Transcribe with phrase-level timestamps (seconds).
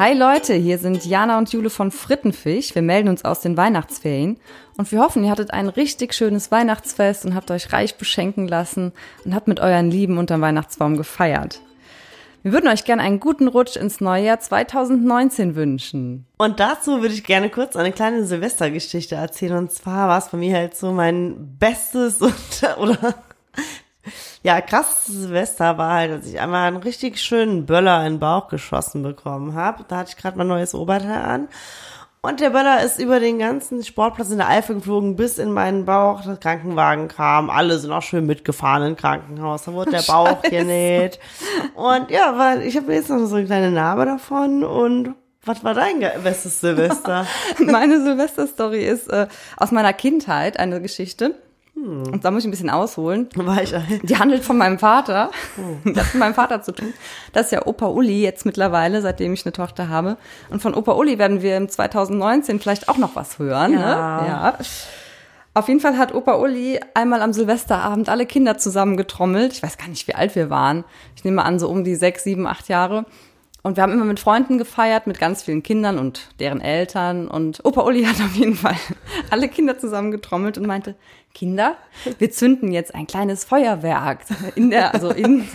[0.00, 2.74] Hi Leute, hier sind Jana und Jule von Frittenfisch.
[2.74, 4.38] Wir melden uns aus den Weihnachtsferien
[4.78, 8.92] und wir hoffen, ihr hattet ein richtig schönes Weihnachtsfest und habt euch reich beschenken lassen
[9.26, 11.60] und habt mit euren Lieben unterm Weihnachtsbaum gefeiert.
[12.42, 16.24] Wir würden euch gerne einen guten Rutsch ins neue Jahr 2019 wünschen.
[16.38, 19.58] Und dazu würde ich gerne kurz eine kleine Silvestergeschichte erzählen.
[19.58, 22.22] Und zwar war es bei mir halt so mein bestes
[22.78, 23.16] oder
[24.42, 28.48] ja, krass Silvester war halt, dass ich einmal einen richtig schönen Böller in den Bauch
[28.48, 29.84] geschossen bekommen habe.
[29.88, 31.48] Da hatte ich gerade mein neues Oberteil an.
[32.22, 35.86] Und der Böller ist über den ganzen Sportplatz in der Eifel geflogen, bis in meinen
[35.86, 36.22] Bauch.
[36.22, 39.64] Der Krankenwagen kam, alle sind auch schön mitgefahren im Krankenhaus.
[39.64, 41.18] Da wurde der Bauch genäht.
[41.74, 45.72] Und ja, weil ich habe jetzt noch so eine kleine Narbe davon und was war
[45.72, 47.26] dein bestes Silvester?
[47.58, 51.34] Meine Silvester-Story ist äh, aus meiner Kindheit eine Geschichte.
[51.82, 52.12] Hm.
[52.12, 53.28] Und da muss ich ein bisschen ausholen.
[54.02, 55.30] Die handelt von meinem Vater.
[55.58, 55.90] Oh.
[55.92, 56.92] Das hat mit meinem Vater zu tun.
[57.32, 60.16] Das ist ja Opa Uli jetzt mittlerweile, seitdem ich eine Tochter habe.
[60.50, 63.72] Und von Opa Uli werden wir im 2019 vielleicht auch noch was hören.
[63.72, 63.80] Ne?
[63.80, 64.20] Ja.
[64.20, 64.28] Ne?
[64.28, 64.58] ja.
[65.52, 69.52] Auf jeden Fall hat Opa Uli einmal am Silvesterabend alle Kinder zusammengetrommelt.
[69.52, 70.84] Ich weiß gar nicht, wie alt wir waren.
[71.16, 73.04] Ich nehme an, so um die sechs, sieben, acht Jahre.
[73.62, 77.28] Und wir haben immer mit Freunden gefeiert, mit ganz vielen Kindern und deren Eltern.
[77.28, 78.76] Und Opa Uli hat auf jeden Fall
[79.30, 80.94] alle Kinder zusammengetrommelt und meinte,
[81.32, 81.76] Kinder,
[82.18, 84.20] wir zünden jetzt ein kleines Feuerwerk
[84.56, 85.46] in der, also in,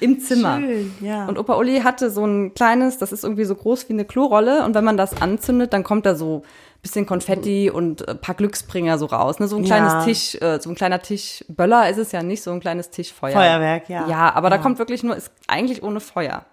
[0.00, 0.60] im Zimmer.
[0.60, 1.26] Schön, ja.
[1.26, 4.64] Und Opa Uli hatte so ein kleines, das ist irgendwie so groß wie eine Klorolle.
[4.64, 6.42] Und wenn man das anzündet, dann kommt da so
[6.82, 9.40] bisschen Konfetti und ein paar Glücksbringer so raus.
[9.40, 9.48] Ne?
[9.48, 10.04] So ein kleines ja.
[10.04, 11.44] Tisch, äh, so ein kleiner Tisch.
[11.48, 13.32] Böller ist es ja nicht, so ein kleines Tischfeuer.
[13.32, 14.06] Feuerwerk, ja.
[14.06, 14.56] Ja, aber ja.
[14.56, 16.44] da kommt wirklich nur, ist eigentlich ohne Feuer.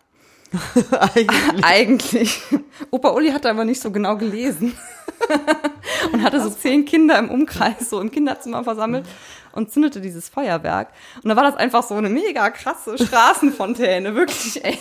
[1.16, 1.64] eigentlich.
[1.64, 2.42] eigentlich.
[2.92, 4.76] Opa Uli hatte aber nicht so genau gelesen
[6.14, 9.06] und hatte so zehn Kinder im Umkreis so im Kinderzimmer versammelt
[9.56, 10.90] und zündete dieses Feuerwerk.
[11.24, 14.78] Und da war das einfach so eine mega krasse Straßenfontäne, wirklich, ey.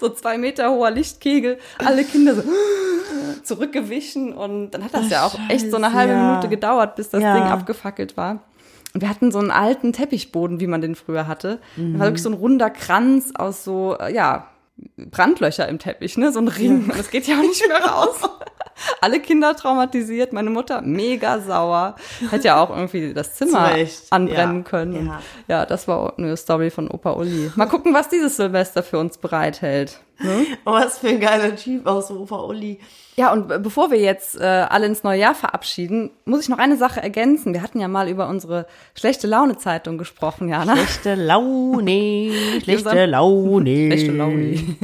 [0.00, 2.42] So zwei Meter hoher Lichtkegel, alle Kinder so
[3.44, 6.30] zurückgewichen und dann hat das ja auch echt so eine halbe ja.
[6.30, 7.34] Minute gedauert, bis das ja.
[7.34, 8.40] Ding abgefackelt war.
[8.92, 11.60] Und wir hatten so einen alten Teppichboden, wie man den früher hatte.
[11.76, 11.92] Mhm.
[11.92, 14.49] Da war wirklich so ein runder Kranz aus so, ja,
[14.96, 16.32] Brandlöcher im Teppich, ne?
[16.32, 16.90] So ein Ring.
[16.96, 18.16] Das geht ja auch nicht mehr raus.
[19.00, 21.96] Alle Kinder traumatisiert, meine Mutter mega sauer.
[22.30, 23.72] Hätte ja auch irgendwie das Zimmer
[24.10, 24.62] anbrennen ja.
[24.62, 25.06] können.
[25.06, 25.22] Ja.
[25.48, 27.52] ja, das war eine Story von Opa Uli.
[27.56, 30.00] Mal gucken, was dieses Silvester für uns bereithält.
[30.22, 30.46] Ne?
[30.64, 32.78] Oh, was für ein geiler Typ aus Opa Uli.
[33.16, 36.76] Ja, und bevor wir jetzt äh, alle ins neue Jahr verabschieden, muss ich noch eine
[36.76, 37.52] Sache ergänzen.
[37.52, 40.74] Wir hatten ja mal über unsere schlechte Laune-Zeitung gesprochen, Jana.
[40.76, 42.32] Schlechte Laune,
[42.62, 43.70] schlechte Laune.
[43.88, 44.76] Schlechte Laune.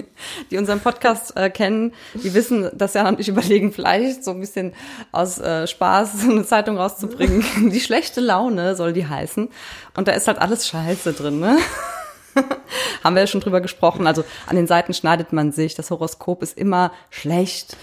[0.50, 4.40] Die unseren Podcast äh, kennen, die wissen, dass Jana und ich überlegen, vielleicht so ein
[4.40, 4.74] bisschen
[5.12, 7.44] aus äh, Spaß eine Zeitung rauszubringen.
[7.72, 9.48] Die schlechte Laune soll die heißen.
[9.96, 11.56] Und da ist halt alles Scheiße drin, ne?
[13.04, 14.06] Haben wir ja schon drüber gesprochen.
[14.06, 15.74] Also an den Seiten schneidet man sich.
[15.74, 17.76] Das Horoskop ist immer schlecht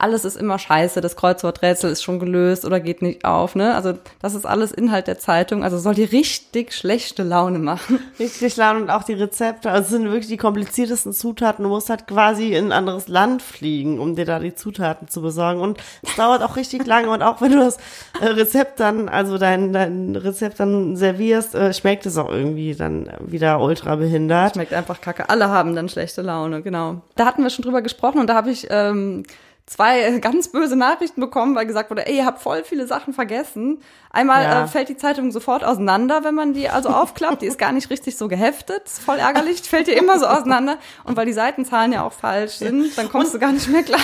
[0.00, 3.74] alles ist immer scheiße, das Kreuzworträtsel ist schon gelöst oder geht nicht auf, ne?
[3.74, 7.98] Also das ist alles Inhalt der Zeitung, also soll die richtig schlechte Laune machen.
[8.18, 11.64] Richtig Laune und auch die Rezepte, also sind wirklich die kompliziertesten Zutaten.
[11.64, 15.20] Du musst halt quasi in ein anderes Land fliegen, um dir da die Zutaten zu
[15.20, 17.78] besorgen und es dauert auch richtig lange und auch wenn du das
[18.20, 23.10] äh, Rezept dann, also dein, dein Rezept dann servierst, äh, schmeckt es auch irgendwie dann
[23.20, 24.54] wieder ultra behindert.
[24.54, 25.28] Schmeckt einfach kacke.
[25.28, 27.02] Alle haben dann schlechte Laune, genau.
[27.16, 29.24] Da hatten wir schon drüber gesprochen und da habe ich ähm,
[29.68, 33.80] zwei ganz böse Nachrichten bekommen, weil gesagt wurde, ey, ihr habt voll viele Sachen vergessen.
[34.10, 34.64] Einmal ja.
[34.64, 37.42] äh, fällt die Zeitung sofort auseinander, wenn man die also aufklappt.
[37.42, 38.88] Die ist gar nicht richtig so geheftet.
[38.88, 40.78] voll ärgerlich, fällt dir immer so auseinander.
[41.04, 44.00] Und weil die Seitenzahlen ja auch falsch sind, dann kommst du gar nicht mehr klar.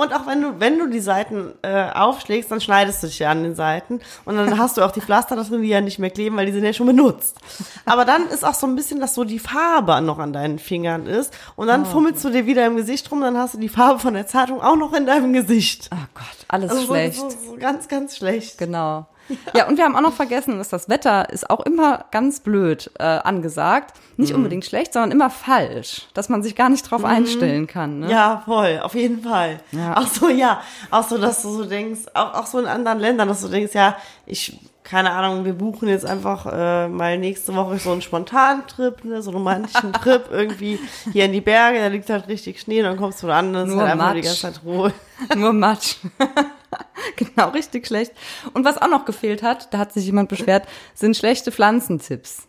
[0.00, 3.30] Und auch wenn du, wenn du die Seiten äh, aufschlägst, dann schneidest du dich ja
[3.30, 4.00] an den Seiten.
[4.24, 6.46] Und dann hast du auch die Pflaster da drin, die ja nicht mehr kleben, weil
[6.46, 7.36] die sind ja schon benutzt.
[7.84, 11.06] Aber dann ist auch so ein bisschen, dass so die Farbe noch an deinen Fingern
[11.06, 11.36] ist.
[11.54, 11.84] Und dann oh.
[11.84, 14.62] fummelst du dir wieder im Gesicht rum, dann hast du die Farbe von der Zeitung
[14.62, 15.90] auch noch in deinem Gesicht.
[15.92, 17.20] Oh Gott, alles also schlecht.
[17.20, 18.56] So, so, so ganz, ganz schlecht.
[18.56, 19.06] Genau.
[19.54, 22.90] Ja, und wir haben auch noch vergessen, dass das Wetter ist auch immer ganz blöd
[22.98, 23.96] äh, angesagt.
[24.16, 24.36] Nicht mhm.
[24.36, 26.08] unbedingt schlecht, sondern immer falsch.
[26.14, 27.06] Dass man sich gar nicht drauf mhm.
[27.06, 28.00] einstellen kann.
[28.00, 28.10] Ne?
[28.10, 29.60] Ja, voll, auf jeden Fall.
[29.72, 29.96] Ja.
[29.96, 30.60] Auch so, ja,
[30.90, 33.74] auch so, dass du so denkst, auch, auch so in anderen Ländern, dass du denkst,
[33.74, 33.96] ja,
[34.26, 39.04] ich keine Ahnung, wir buchen jetzt einfach äh, mal nächste Woche so einen spontanen Trip,
[39.04, 40.78] ne, so einen romantischen Trip irgendwie
[41.12, 43.68] hier in die Berge, da liegt halt richtig Schnee, dann kommst du da an, dann
[43.68, 44.92] ist halt einfach die ganze Zeit Ruhe.
[45.36, 45.96] Nur Matsch.
[47.16, 48.12] genau, richtig schlecht.
[48.54, 52.48] Und was auch noch gefehlt hat, da hat sich jemand beschwert, sind schlechte Pflanzentipps.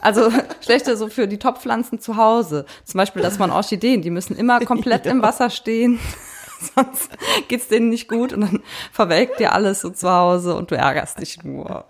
[0.00, 2.66] Also schlechte so für die Topfpflanzen zu Hause.
[2.84, 5.12] Zum Beispiel, dass man Orchideen, die müssen immer komplett ja.
[5.12, 5.98] im Wasser stehen.
[6.74, 7.10] sonst
[7.48, 8.62] geht's denen nicht gut und dann
[8.92, 11.84] verwelkt dir alles so zu Hause und du ärgerst dich nur.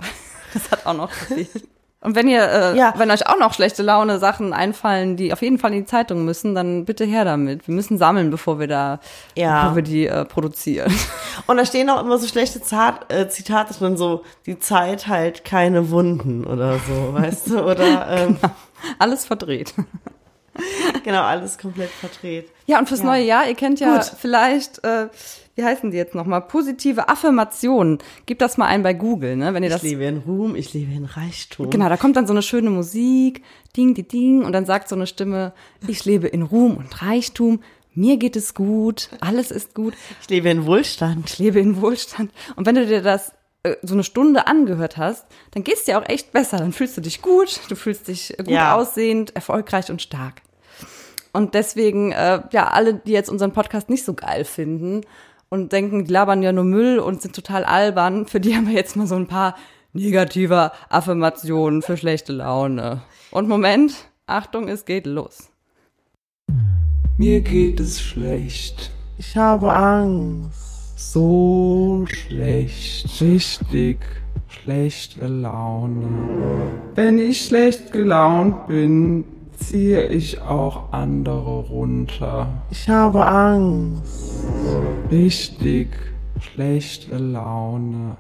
[0.53, 1.69] Das hat auch noch gefehlt.
[2.01, 2.95] Und wenn ihr, äh, ja.
[2.97, 6.25] wenn euch auch noch schlechte Laune Sachen einfallen, die auf jeden Fall in die Zeitung
[6.25, 7.67] müssen, dann bitte her damit.
[7.67, 9.01] Wir müssen sammeln, bevor wir da,
[9.37, 9.63] ja.
[9.63, 10.93] bevor wir die äh, produzieren.
[11.49, 15.45] Und da stehen auch immer so schlechte Zat äh, Zitate drin, so die Zeit halt
[15.45, 17.65] keine Wunden oder so, weißt du?
[17.65, 18.55] Oder ähm, genau.
[19.01, 19.75] alles verdreht.
[21.09, 22.51] Genau, alles komplett verdreht.
[22.67, 23.07] Ja, und fürs ja.
[23.07, 24.13] neue Jahr, ihr kennt ja Gut.
[24.19, 25.09] vielleicht, äh,
[25.55, 26.43] wie heißen die jetzt nochmal?
[26.43, 27.99] Positive Affirmationen.
[28.27, 29.55] Gebt das mal ein bei Google, ne?
[29.55, 29.83] Wenn ihr das.
[29.83, 31.71] Ich lebe in Ruhm, ich lebe in Reichtum.
[31.71, 33.43] Genau, da kommt dann so eine schöne Musik,
[33.77, 35.53] ding, ding, ding, und dann sagt so eine Stimme,
[35.87, 37.61] ich lebe in Ruhm und Reichtum.
[37.95, 39.95] Mir geht es gut, alles ist gut.
[40.21, 41.31] Ich lebe in Wohlstand.
[41.31, 42.31] Ich lebe in Wohlstand.
[42.55, 43.33] Und wenn du dir das
[43.65, 46.59] äh, so eine Stunde angehört hast, dann geht's dir auch echt besser.
[46.59, 48.77] Dann fühlst du dich gut, du fühlst dich gut ja.
[48.77, 50.43] aussehend, erfolgreich und stark.
[51.33, 55.03] Und deswegen, äh, ja, alle, die jetzt unseren Podcast nicht so geil finden
[55.49, 58.75] und denken, die labern ja nur Müll und sind total albern, für die haben wir
[58.75, 59.57] jetzt mal so ein paar
[59.93, 63.03] negative Affirmationen für schlechte Laune.
[63.31, 63.95] Und Moment,
[64.27, 65.51] Achtung, es geht los.
[67.17, 68.91] Mir geht es schlecht.
[69.19, 70.99] Ich habe Angst.
[71.13, 73.21] So schlecht.
[73.21, 73.99] Richtig
[74.49, 76.09] schlechte Laune.
[76.95, 79.25] Wenn ich schlecht gelaunt bin,
[79.59, 82.49] ziehe ich auch andere runter.
[82.71, 84.45] Ich habe Angst.
[85.11, 85.89] Richtig
[86.41, 88.17] schlechte Laune.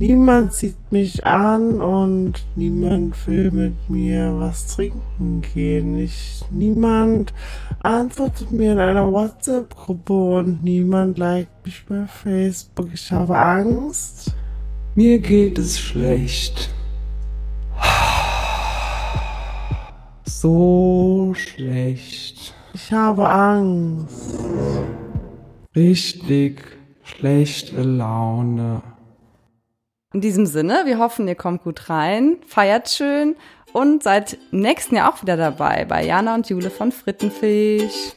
[0.00, 5.96] Niemand sieht mich an und niemand will mit mir was trinken gehen.
[5.98, 7.32] Ich, niemand
[7.80, 12.88] antwortet mir in einer WhatsApp-Gruppe und niemand liked mich bei Facebook.
[12.92, 14.34] Ich habe Angst.
[14.96, 16.70] Mir geht es schlecht.
[20.44, 22.52] So schlecht.
[22.74, 24.38] Ich habe Angst.
[25.74, 26.60] Richtig
[27.02, 28.82] schlechte Laune.
[30.12, 33.36] In diesem Sinne, wir hoffen, ihr kommt gut rein, feiert schön
[33.72, 38.12] und seid nächsten Jahr auch wieder dabei bei Jana und Jule von Frittenfisch.